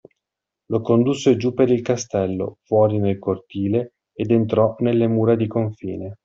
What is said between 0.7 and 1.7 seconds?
Lo condusse giù per